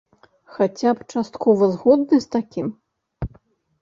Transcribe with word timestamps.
Хаця 0.55 0.93
б 1.01 1.05
часткова 1.15 1.69
згодны 1.75 2.15
з 2.27 2.35
такім? 2.37 2.67